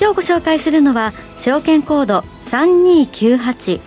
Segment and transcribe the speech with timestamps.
[0.00, 3.80] 今日ご紹介するのは証券コード3298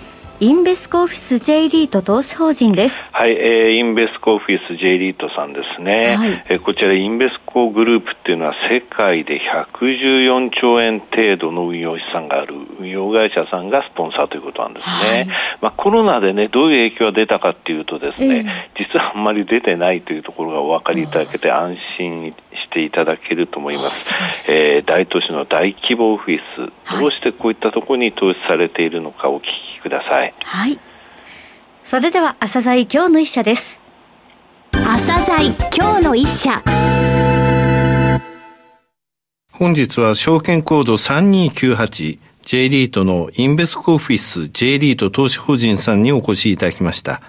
[0.43, 3.07] インベスコオフィス J リート投資法人です。
[3.11, 6.15] はい、えー、インベスコオフィス J リートさんですね。
[6.15, 9.39] はい、えー、こちらインベスコグループっていうのは世界で
[9.79, 15.09] 114兆円程度の運用資産がある運用会社さんがスポンサーということなんですね。
[15.11, 15.27] はい、
[15.61, 18.45] まあコロナでね、どういう影響が出たかっていうとですね、えー、
[18.83, 22.33] 実はあんまり出てないというところがお分かりいただけて安心
[22.65, 24.11] していただけると思います。
[24.51, 30.33] えー、大都市の大規模オフィス、どうしてこういったところに投資されているのかお聞きください。
[30.43, 30.79] はい。
[31.83, 33.79] それでは、朝鮮今日の一社です。
[34.71, 36.61] 朝鮮今日の一社。
[39.51, 47.21] 本日は証券コード3298 J リートのインベスコオフィス J リート投資法人さんにお越しいただきました。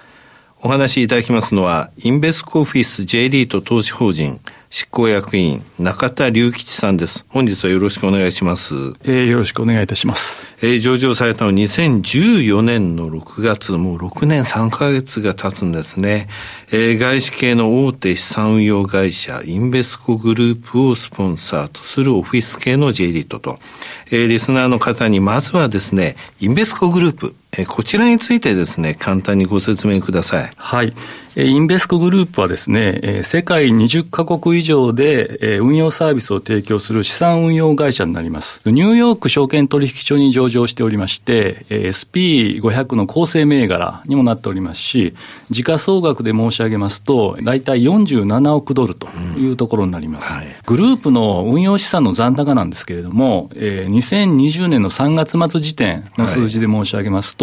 [0.61, 4.39] お話しいただきますのは、インベスコオフィス J リート投資法人
[4.73, 7.27] 執行役員、中田隆吉さんです。
[7.29, 8.73] 本日はよろしくお願いします。
[9.03, 10.47] えー、よろしくお願いいたします。
[10.63, 16.27] えー、上場されたのは2014年の6月、もう6年3ヶ月が経つんですね。
[16.71, 23.59] えー、外資系の大手資産運用会社、インベスコグループをスポンサーとするオフィス系の J リートと、
[24.07, 30.51] えー、リスナーの方にまずはですね、インベスコグループ、えー、こちらについてですね、簡単にご説明ください。
[30.55, 30.93] はい。
[31.35, 38.61] インベスコグループはですね、世界20カ国以上で運用サービスを提供する資産運用会社になります。
[38.65, 45.15] ニューヨーク証券取引所に上場しておりまして、SP500 の構成銘柄にもなっておりますし、
[45.49, 50.31] 時価総額で申し上げますと、大体47億ドルというところになります。
[50.31, 57.42] うんはい、グループの運用資産の残高なんですけれども、2020年の3月末時点の数字で申し上げますと、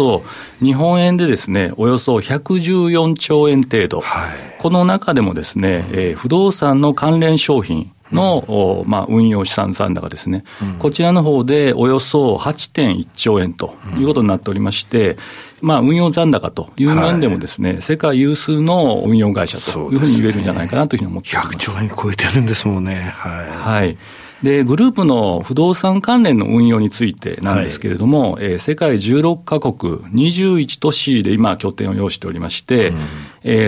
[0.61, 4.01] 日本円でですね、およそ114兆円程度。
[4.01, 15.17] はい、この中でもですね、えー、不動産の関連商品の、うん、まあ、運用資産残高ですね、うん、こちらの方でおよそ8.1兆円ということになっておりまして、
[15.61, 21.47] うん、まあ、運用残高という面でもですね、はい、世界有数の運用会社というふうに言えるんじゃないかなというふうに思っています。
[21.49, 22.95] 100兆円超えてるんですもんね。
[23.15, 23.49] はい。
[23.49, 23.97] はい
[24.43, 32.91] で、グループの不動産関連の運用についてなんですけれども、はい、えー、世界16カ国、21都市で今、拠点を要しておりまして、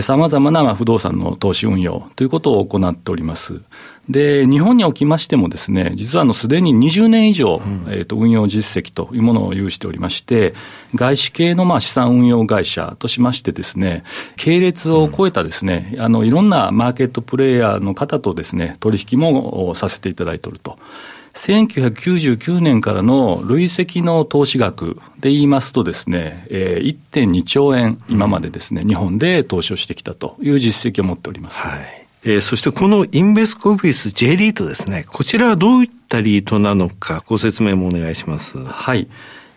[0.02, 3.62] さまざまな不動産の投資運用ということを行っております。
[4.10, 10.54] で、日本におきましてもですね、実はあのすでに20年以上、うん、えっ、と、運用実績というものを有しておりまして、
[10.94, 14.04] 外資系のまあ資産運用会社としましてですね、
[14.36, 20.78] 系列を超えたですね、うん、あの、いろんなマーケットプレイヤーの方とですね、取引もさせていただいておると。
[21.34, 31.66] 1999年からの累積の投資額で言いますとですね、えー、1.2兆円、今までですね、日本で投資をしてきたという実績を持っております。
[31.66, 35.06] はいえー、そしてこのインベスコオフィス J リートですね。
[35.08, 38.64] こちらはどういったリートなのか、ご説明もお願いします。
[38.64, 39.08] はい。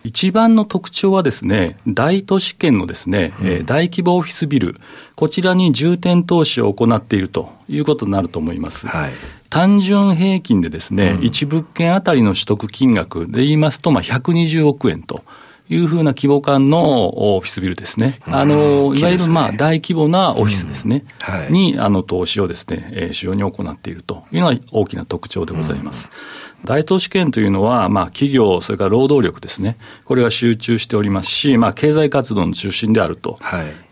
[0.03, 4.75] 一番の特徴はですね、大都市圏のですね、うん、大規模オフィスビル、
[5.15, 8.87] こちらに重点投資を行っているということになると思います。
[8.87, 9.11] はい、
[9.49, 15.23] 単純平均でですね、うん、1物件あたりの取得金額で言いますと、まあ、120億円と。
[15.69, 18.19] いうふうな規模感のオフィスビルですね。
[18.25, 21.03] あの、いわゆるまあ大規模なオフィスですね。
[21.19, 24.23] はい、に、あの、投資をですね、えー、主要に行っていると。
[24.31, 26.09] いうのは大きな特徴でございます。
[26.65, 33.37] 大都市圏というのは、まあ、企業、それから労働力ですね、これが集中しておりますし、まあ、経済活動の中心であると。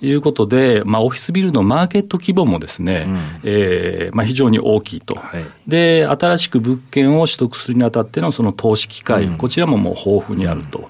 [0.02, 0.12] い。
[0.14, 10.90] うことで、はい、まあ、オフィスビルのマーケット規模もですね、うん、えー、まあ、非常に大きいと、はい、で、新しく物件を取得するにあたってのその投資機会、うん、こちらももう豊富にあると。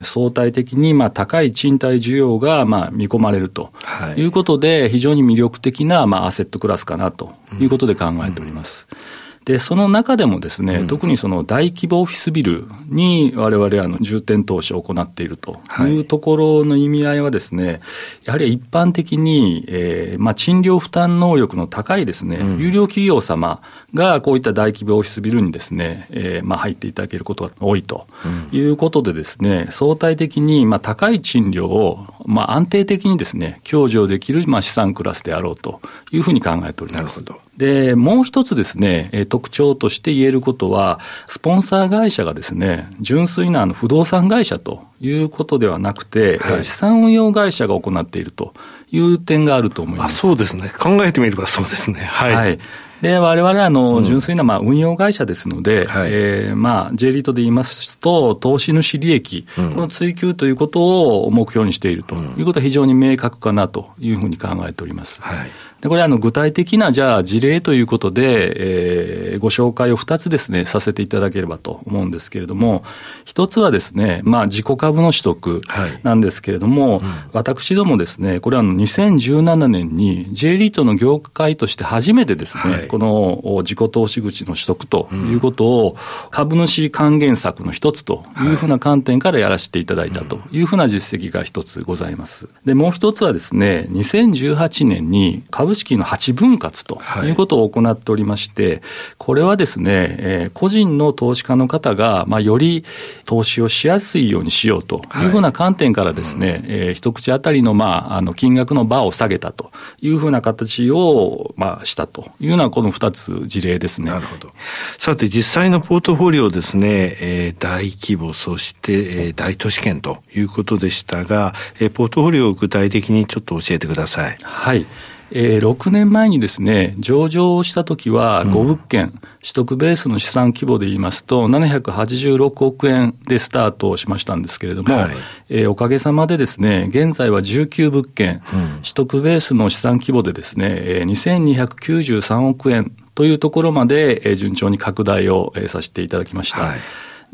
[0.00, 3.72] うん相対的にまあ高い賃貸需要がまあ見込まれると
[4.16, 4.22] い。
[4.24, 8.86] うことで、非常に魅力的なまあアセットクラスかなということで考えております。
[8.90, 17.80] うんで、その中でもですね、うん、特にその大規模オフィスビルに我々あの重点投資を行っているというところの意味合いはですね、
[18.24, 23.62] やはり一般的に、えー、まあ賃料負担能力の高いですね、うん、有料企業様
[23.96, 28.06] がこういった大規模オフィスビルにですね、えー、まあ入っていただけることが多いと
[28.52, 35.80] いうことでですね、相対的にまあ高い賃料をまあ安定的にですね、享受できるまあ資産クラスであろうと
[36.12, 37.20] いうふうに考えております。
[37.20, 37.46] なるほど。
[37.56, 48.52] で、もう一つですね、特徴として言えることは、スポンサー会社がですね、純粋なあの不動産会社ということではなくて、はい、資産運用会社が行っていると
[48.90, 50.18] いう点があると思います。
[50.18, 50.70] そうですね。
[50.78, 52.00] 考えてみればそうですね。
[52.00, 52.34] はい。
[52.34, 52.58] はい
[53.02, 62.14] で、我々あの、純粋なまあ運用会社ですので、うん、えー、まあ、J リートで言いますと、投資主利益、うん、この追求ということを目標にしていると。
[62.36, 65.20] いうことは非常に明確かなというふうに考えております。
[65.22, 65.50] はい。
[65.80, 72.82] で、これあの具体的なじゃあ事例ということで、えー、ご紹介を2つですね、させていただければと思うんですけれども、
[73.26, 75.62] 1つはですね、まあ自己株の取得
[76.02, 77.02] なんですけれども、はいうん、
[77.32, 85.96] 私どもですね、これはあの2017年に J リートの業界として初めてですね、はい、この自己投資口の取得ということを
[86.30, 92.48] 株主還元策の一つというふうな観点からやらせていただいたというふうな実績が一つございます。
[92.64, 97.30] で、もう一つはですね、2018年に株株式の8分割とい。
[97.32, 98.80] うことを行っておりまして、はい、
[99.18, 102.84] これはですね、えー、個人の投資家の方が、まあ、より
[103.24, 114.10] 投資をしやすいようにしようというふうな観点からですね、はい、えー、一口当たりの、まあ、あの、金額のバーを下げたというふうな形を、まあ、したというような、この2つ事例ですね。
[114.10, 114.52] なるほど。
[114.98, 124.36] さて、実際のポートフォリオですね、えー、大規模、そして、えー、大都市圏ということでしたが、えー、ポートフォリオを具体的にちょっと教えてください。
[124.42, 124.84] はい。
[125.32, 135.10] えー、6年前にですね、上場したときは5物件、うん、取得ベースの資産規模で言いますと、786億円でスタートしましたんですけれども、はい、
[135.48, 146.62] えー、おかげさまでですね、現在は19物件、うん、取得ベースの資産規模でですね、えー、2293億円というところまで、えー、順調に拡大を、えー、させていただきました。
[146.62, 146.78] はい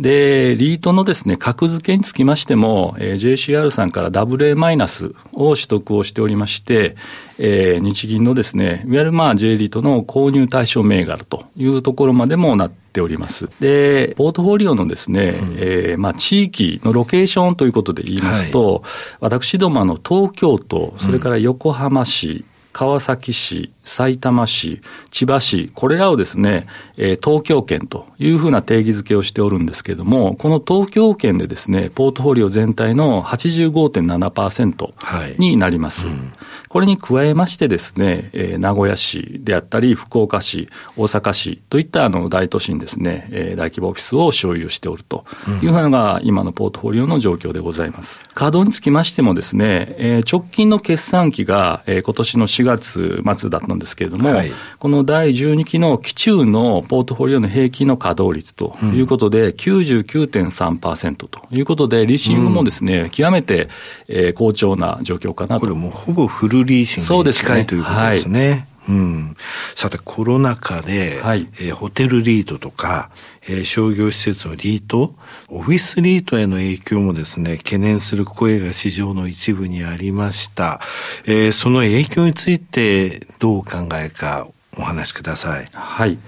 [0.03, 6.97] で、リートのですね、格付けにつきましても、えー、JCR さんから AA マイナスを取得をしておりまして、
[7.39, 13.49] えー、日銀のですね、いわゆるまあ J リートの購入対象銘柄というところまでもなっております。
[13.61, 18.83] で、ポートフォリオのですね、うん、えー、まあ地域のロケーションということで言いますと、はい、
[19.21, 24.81] 私どもあの東京都、それから横浜市、川崎市、埼玉市、
[25.11, 36.07] 千葉市、これらをですね、えー、東京圏というふうな定義づけをしておるんですけれども、この東京圏でですね、ポートフォリオ全体の85.7%になります。
[36.07, 36.33] はいうん、
[36.69, 45.25] これに加えましてですね、えー、名古屋市であったり、福岡市、大阪市といったあの大都市にですね、えー、大規模オフィスを所有しておると
[45.63, 48.25] いうのが今のポートフォリオの状況でございます。
[48.35, 63.69] 稼働につきましてもですね、えー、直近の決算期が、えー、今年の4月末だったんですけれども、はい、この第12期の期中のポートフォリオの平均の稼働率ということで、99.3%ということで、リーシングもですね、うん、極めて、
[64.09, 65.61] えー、好調な状況かなと。
[65.61, 68.67] これもほぼフルリーシングに近い、ということですね。
[68.89, 69.37] うん、
[69.75, 73.11] さて、コロナ禍で、はい、えー、ホテルリートとか、
[73.43, 75.15] えー、商業施設のリート、
[75.49, 80.81] オフィスリートへの影響もですね、懸念する声が市場の一部にありました。
[81.27, 85.67] えー、その影響についてどうお考えかお話しください。
[85.73, 86.19] はい。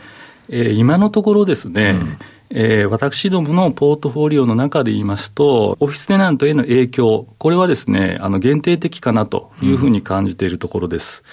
[0.49, 2.19] えー、今のところですね、うん
[2.57, 11.25] えー、私どものポートフォリオの中で言いますと、オフィステナントへの影響、これはですね、あの、限定的かなというふうに感じているところです。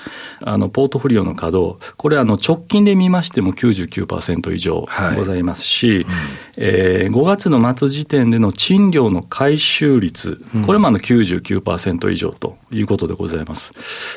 [0.41, 6.05] うん、あの、ポートフォリオの稼働、これあの、直近で見ましても99%以上ございますし、はいうん、
[6.57, 13.73] えー、5月の末時点での賃料の回収率、これもあの99%以上ということでございます。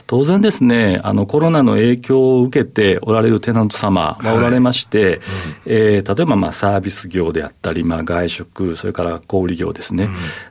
[0.07, 5.21] 当然ですね、あの、コロナの影響を受けておられるテナント様がおられまして、はいうん、
[5.67, 10.11] えー、例えばまあサービスス業であったり、まあ、外食、それから小売業ですね、うん、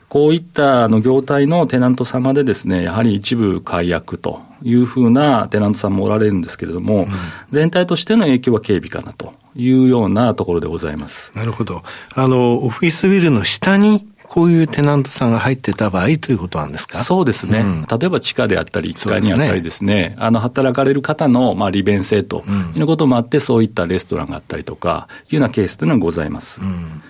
[0.10, 7.08] こういったあの業態のテナント様でですね、やはり一部解約というふうなテナントさんもおられるんですけれども、うん、
[7.52, 11.32] 全体としての影響は軽微かなというようなところでございます。
[11.36, 11.84] なるほど。
[12.14, 16.98] あの、オフィスビルの下にこういうテナントさんが入ってた場合ということなんですか？
[17.04, 20.16] そうですね、うん、例えば地下であったり、1階にあったりですね、すね。
[20.18, 22.44] あの働かれる方のまあ利便性と
[22.76, 26.62] いうこともあって、そういったレストランがあったりとか、いうようなケースというのはございます。
[26.62, 27.04] うん。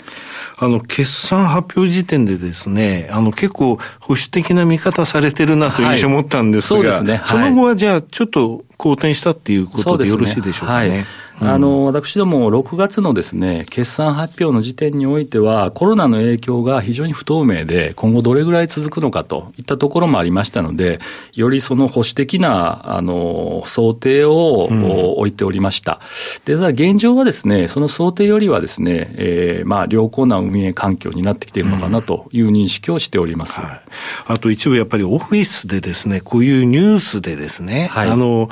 [0.57, 7.13] あの、決算発表時点でですね、あの、結構保守的な見方されてるなという印象を持ったんですが、はい、そね。
[7.15, 11.05] はい、その後はじゃあ、ちょっと好転したっていうことでよろしいでしょうかね？
[11.49, 20.99] あの、私ども6月のですね、決算発表の時点においては、コロナの影響が非常に不透明で、今後どれぐらい続くのかといったところもありましたので、
[21.33, 24.69] よりその保守的な、あの、想定を、
[25.17, 25.99] 置いておりました。
[26.45, 33.59] で、ただ現状はですね、その想定よりはですね、えー、まあ、良好な運営環境になってきているのかなという認識をしております。
[33.59, 33.81] うんはい、
[34.27, 38.49] あと一部やっぱりオフィスでですね、こういうニュースでですね、はい、あの、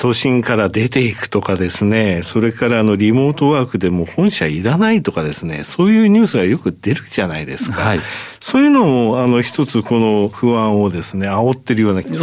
[0.00, 7.82] 都心から出ていくとかですね、それからあのリモートワークでも本社いらないとかですね、そういうニュースがよく出るじゃないですか。
[7.82, 8.00] はい、
[8.40, 12.18] そういうのも、あの、一つこの不安をですね、煽ってるような気に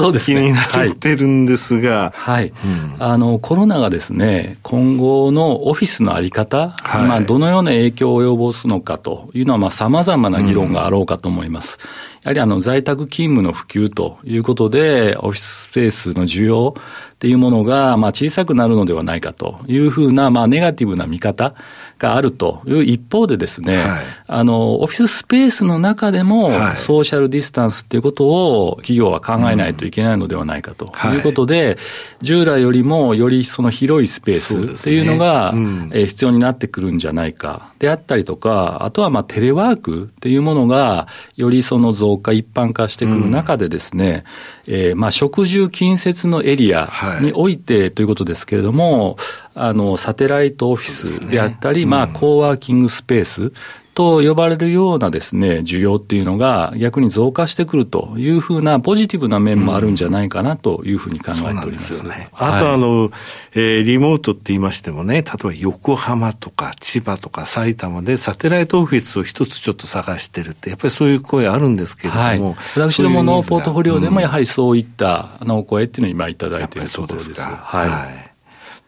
[0.54, 2.14] なってるんですが。
[2.16, 2.52] はい。
[2.98, 11.78] あの、コロナがですね、今後のオフィスのあり方、はい、まあ、どのような影響を及ぼすのかというのは、まあ、様々な議論があろうかと思います。
[11.80, 16.76] うんやはりあの在宅勤務の普及ということで、オフィススペースの需要
[17.18, 21.56] っていうものが、まあ小さくなるのではないかというふうな、まあネガティブな見方
[21.98, 31.78] があるという一方でですね、はい、あの、オフィススペースの中でも、ソーシャルディスタンスっていうことを企業は考えないといけないのではないかということで、はい、
[32.22, 34.38] 従来よりもよりその広いスペー
[34.76, 49.18] スっていうのが、ね必要になってくるんじゃないかであったりとか、あとはまあテレワークっていうものが、よりその増加、一般化してくる中でですね、うん、えー、まあ食住近接のエリアにおいてということですけれども、
[49.56, 53.52] あの、サテライトオフィスであったり、ねうん、まあ、コーワーキングスペース
[53.98, 61.96] と呼ばれるようなですね、需要っていうのが逆に増加してくるというふうなポジティブな面もあるんじゃないかなというふうに考えております。
[61.96, 62.30] うん、すね。
[62.34, 63.12] あとあの、はい、
[63.56, 72.22] えー、リモートって言いましてもね、例えば横浜とか千葉とか埼玉でサテライトオフィスを一つちょっと探してるって、やっぱりそういう声あるんですけれども。
[72.22, 72.40] はい、
[72.76, 77.30] 私どものポートフォリオでもやはりそういったのお声っていうのを今いただいているところです。
[77.30, 78.28] ですはい、はい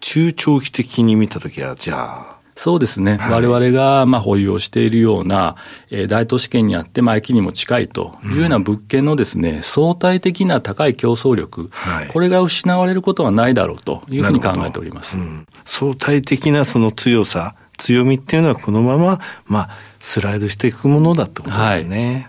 [0.02, 3.16] 中長期的に見たときは、じゃあ、そうですね。
[3.16, 5.56] はい、我々が、まあ、保有をしているような、
[5.92, 15.16] えー、大都市圏にあって、まあ、駅にも近いというような物件のですね、うん、相対的な高い競争力、はい、これが失われることはないだろうというふうに考えております。
[15.16, 19.70] うん、相対的なその強さ、強みっていうのはこのまま、まあ、
[20.02, 22.14] スライドしていくものだってことですね。
[22.14, 22.26] はい、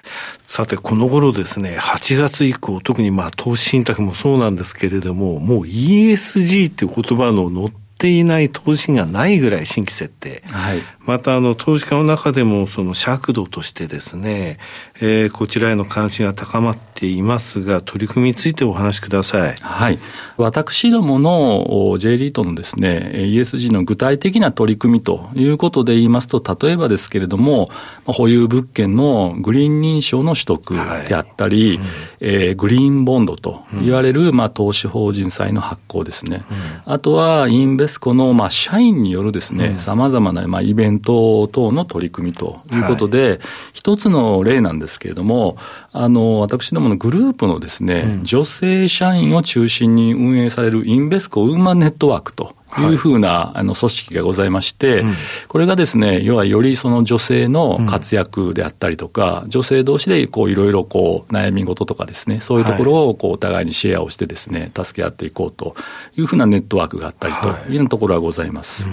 [0.47, 10.43] さて、この頃ですね、8月以降、特にまあ、投資信託もそうなんですけれども、もう ESG っていう言葉の乗っていない投資がないぐらい新規設定。
[10.47, 10.83] はい。
[11.05, 14.59] また、あの、投資家の中でも、その尺度としてですね、
[15.01, 19.55] えー、こちらへの関心が高まっていますが、取り組みについてお話しください。
[19.61, 19.99] はい。
[20.37, 27.71] 私どもの J リートのですね、ESG の具体的な取り組みということで言いますと、例えばですけれども、
[28.05, 30.75] 保有物件のグリーン認証の取得
[31.09, 31.85] であったり、はいうん、
[32.21, 36.45] えー、グリーンボンドと言われる、まあ、投資法人債の発行ですね。
[36.87, 43.39] うん、あとは、インベスコの、まあ、社員によるですね、さまざまな、まあ、イベント等の取り組みということで、はい、
[43.75, 45.57] 一つの例なんですけれども、
[45.93, 52.95] あの、私どものグループのですね、うん、女性社員を中心に運営されるインベスコウーマンネットワークとい。
[52.95, 55.05] うふうな、あの組織がございまして、
[55.49, 65.75] これがですね、要はよりその女性の活躍であったりとか、女性同士でこういろいろこう悩み事とかですね、そういうところをこうお互いにシェアをしてですね、助け合っていこうと
[66.17, 67.73] いうふうなネットワークがあったりとい。
[67.73, 68.87] うようなところはございます。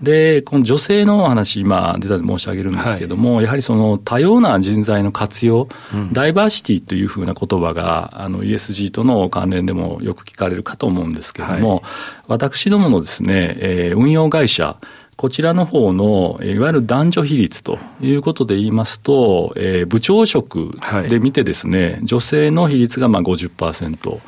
[0.00, 11.82] で、この女性のお話、今出たで申し上げるんですけども、はい、やはりその多様な人材の活用、うん、ダイバーシティというふうな言葉が、あの ESG との関連でもよく聞かれるかと思うんですけれども、はい、
[12.28, 14.76] 私どものですね、えー、運用会社、
[15.16, 24.20] こちらの方の、いわゆる男女比率ということで言いますと、えー、部長職で見てですね、はい、女性の比率がまあ50%、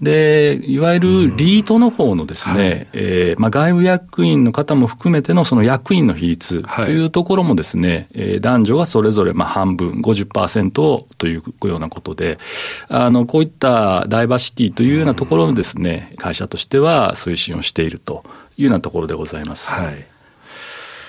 [0.00, 12.38] で、いわゆるリートの方のですね、うんはい、えー、まあ、外部役員の方も含めてのその役員の比率というところもですね、はい、えー、男女がそれぞれまあ半分、50%というようなことで、
[12.88, 18.24] あの、こういったダイバーシティというようなところのですね、会社としては推進をしていると
[18.56, 19.68] いうようなところでございます。
[19.70, 20.06] はい。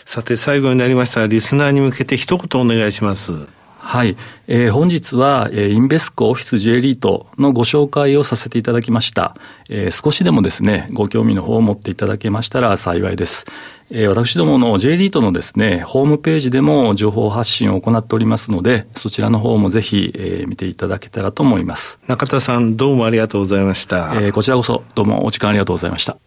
[0.05, 3.58] さて、最後になりましたリスナーに向けて一言お願いします。
[3.81, 4.17] はい。
[4.47, 9.35] えー、本日は、えー、インベスコオフィス J リートのご紹介をさせていただきました。
[9.69, 13.45] えー、少しでもですね、ご興味の方を持っていただけましたら幸いです。
[13.89, 21.99] えー、私どもの J リートのですね、ホームページでも情報発信を行っておりますので、そちらの方もぜひ、えー、見ていただけたらと思います。
[22.05, 24.11] 中田さん、どうもありがとうございました。
[24.15, 26.17] えー、こちらこそ、どうもお時間ありがとうございました。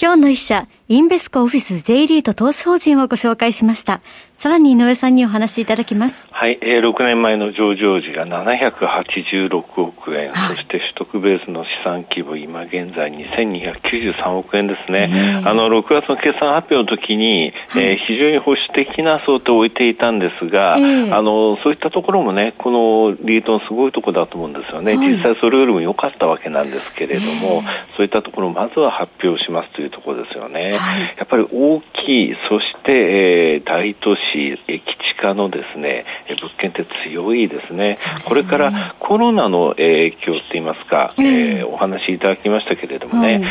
[0.00, 4.00] 今日の一社、インベスコオフィス J リート投資法人をご紹介しました。
[4.38, 6.28] さらに井上さんにお話しいただきます。
[6.30, 15.42] はい、えー、6年前の上場時が786億円、はい、そして取得ベースの資産規模、今現在2293億円ですね。
[15.44, 24.94] あの、6月の決算発表の時に、はい、えー、非常に保守的な想定を置いていたんですが、えー、あの、そういったところもね、このリートのすごいところだと思うんですよね。
[24.94, 30.77] はい、実際それよりも良かったわけなんですけれども、えー、そういったところをまずは発表しますというところですよね。
[30.78, 37.96] はい、やっぱり大きい、そして、えー、大都市、駅地下のですね、物件って強いですね。
[37.96, 38.24] すね。
[38.24, 43.42] これからコロナの影響って言いますか、えー、お話しいただきましたけれどもね、はい。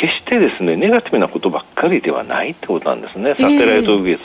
[0.00, 4.22] 決してですねネガティブなことばっかりではないってことなんですね、サテライトウイルス、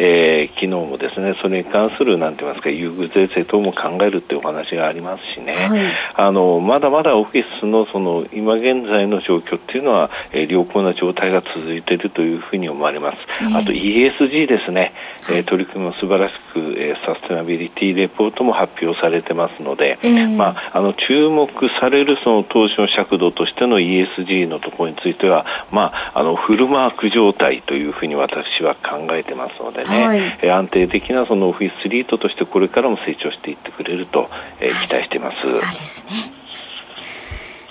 [0.00, 13.18] えー、昨日もですねそれに関するなんて言いますか優遇税制等も考えるっていうお話がありますしね、はい、あのまだまだオフィスのその今現在の状況っていうのは、えー、良好な状態が続いているというふうに思われます。
[13.54, 14.94] あと ESG ですね、
[15.28, 19.98] えー、取り組みも素晴らしく、えー、サステナビリティレポートも発表されてますので、
[20.36, 21.48] まあ、あの注目
[21.80, 25.33] されるその投資の尺度としての ESG のところについては、
[25.70, 34.28] まあ、あのフルマーク状態というふうに私は考えてますのでね、はい、安定的なそのオフィスリートとしてこれからも成長していってくれると、
[34.60, 35.36] えー、期待しています。
[35.42, 36.32] そうですね。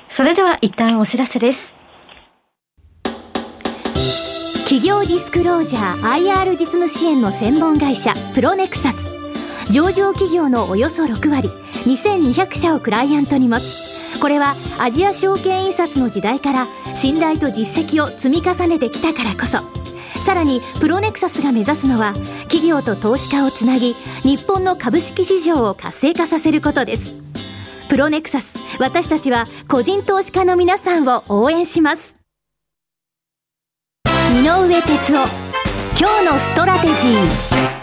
[0.09, 1.73] それでは一旦お知らせです。
[4.73, 9.05] 企業ディスクロージャー IR 実務支援の専門会社プロネクサス
[9.71, 11.49] 上場企業のおよそ6割
[11.85, 19.59] 2200社をクライアントに持つこれはアジア証券印刷の時代から信頼と実績を積み重ねてきたからこそ。
[20.23, 27.17] さらにプロネクサスが目指すのは企業と投資家をつなぎ日本の株式市場を活性化させることです。
[27.89, 32.15] プロネクサス私たちは個人投資家の皆さんを応援します。
[34.05, 35.53] 井上哲夫
[35.99, 37.82] 今日のストラテジー。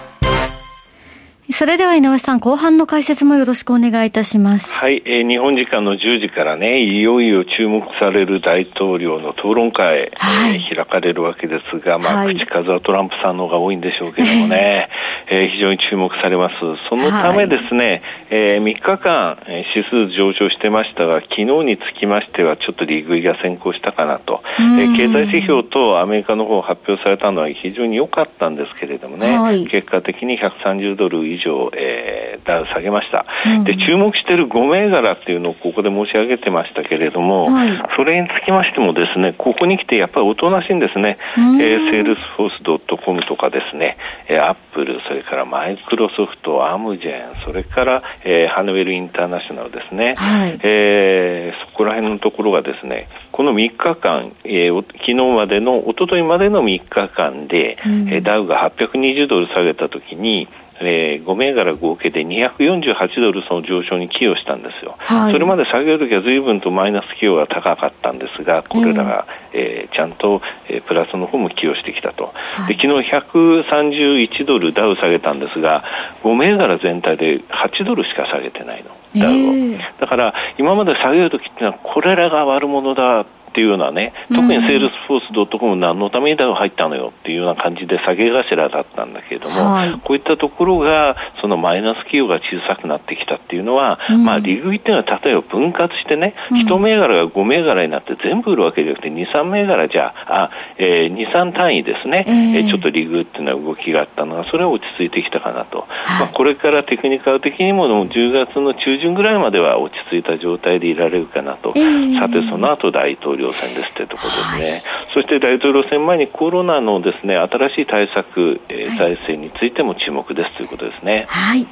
[1.61, 4.79] それでは井上さん、後半の解説もよろしくお願いいたします。
[4.79, 14.88] はい、えー、日本時間の10時からね、いよいよ注目される大統領の討論会、はい、えー、開かれるわけですが、まあ、はい、口数はトランプさんの方が多いんでしょうけどもね、
[15.29, 16.55] えー、非常に注目されます。
[16.88, 18.00] そのためですね、はい、
[18.31, 24.43] えー、3日間、指数上昇してましたが、昨日につきましては、ちょっと利食いが先行したかなと。
[24.59, 33.25] えー、経済指標とアメリカの方発表されたのは非常に良かったんですけれどもね、はい、結果的に130ドル以上、えー、ダウ下げました。
[33.47, 41.19] うん、で、注目している5銘柄っていうのをここで申し上げてましたけれども、はい、それにつきましてもですね、ここに来てやっぱりおとなしいんですね。
[41.37, 43.97] えー、セールスフォース .com とかですね、
[44.28, 60.49] えー、アップル、それれからマイクロソフト、アムジェン、それから、えー、ハネウェルインターナショナルですね、はい、えー、そこら辺のところがですね、この3日間、えー、昨日までの、一昨日までの3日間で、うん、えダウが820ドル下げたときに、
[60.81, 75.85] えー、5銘柄合計で248ドルその上昇に寄与したんですよ、はい、それまで下げるときは随分とマイナス寄与が高かったんですが、これらが、えー、ちゃんと、えー、プラスの方も寄与してきたと、はい、で昨日131ドルダウ下げたんですが、
[76.23, 78.99] 5銘柄全体で8ドルしか下げてないの。
[79.14, 105.80] ダウをだから今まで下げるときっていうのはこれらが悪者だっていうようなね、特にセールスフォース .com 何のためにダウ入ったのよっていうような感じで下げ頭だったんだけれども、はい、こういったところが、そのマイナス企業が小さくなってきたっていうのは、うん、まあ、利食いっていうのは例えば分割してね、1銘柄が5銘柄になって全部売るわけじゃなくて、2、3銘柄じゃあ、えー、2、3単位ですね、えー、ちょっと利食いっていうのは動きがあったのが、それは落ち着いてきたかなと。
[105.80, 111.72] はい、まあ、これからテクニカル的にも10月の中旬ぐらいまでは落ち着いた状態でいられるかなと。
[111.74, 114.83] えー、さて、その後大統領選ですってところですね、はい、
[115.14, 121.26] そして大統領選前にコロナのですね新しい対策、えー、財政についても注目ですということですね。
[121.29, 121.66] はい。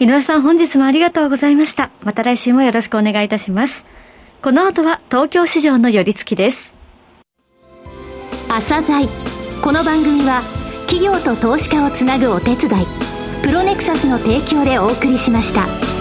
[0.00, 1.90] 井上さん本日もありがとうございました。
[2.02, 3.84] また来週もよろしくお願いいたします。
[4.42, 6.74] この後は東京市場の寄り付きです。
[8.48, 9.06] 朝鮮
[9.62, 10.42] この番組は
[10.86, 12.86] 企業と投資家をつなぐお手伝い
[13.42, 15.93] プロネクサスの提供でお送りしました。